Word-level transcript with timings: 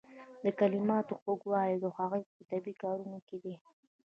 د 0.43 0.45
کلماتو 0.59 1.13
خوږوالی 1.21 1.75
د 1.81 1.85
هغوی 1.97 2.21
په 2.33 2.41
طبیعي 2.51 2.73
کارونه 2.83 3.17
کې 3.27 3.37
دی. 3.43 3.55